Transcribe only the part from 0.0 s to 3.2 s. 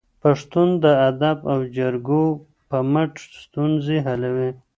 پښتون د ادب او جرګو په مټ